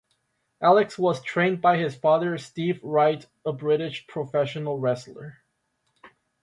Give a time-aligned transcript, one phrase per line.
[0.63, 5.43] Alex was trained by his father Steve Wright, a British professional wrestler.